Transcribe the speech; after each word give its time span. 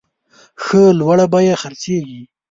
ښه 0.63 0.81
لوړه 0.99 1.25
بیه 1.33 1.55
خرڅیږي. 1.61 2.21